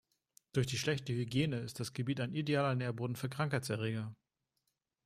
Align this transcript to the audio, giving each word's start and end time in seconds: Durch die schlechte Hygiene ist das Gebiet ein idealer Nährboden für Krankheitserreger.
Durch 0.53 0.65
die 0.65 0.79
schlechte 0.79 1.13
Hygiene 1.13 1.57
ist 1.59 1.79
das 1.79 1.93
Gebiet 1.93 2.21
ein 2.21 2.33
idealer 2.33 2.73
Nährboden 2.73 3.15
für 3.15 3.29
Krankheitserreger. 3.29 4.15